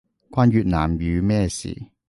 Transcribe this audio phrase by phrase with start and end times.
[0.31, 1.79] 關越南語咩事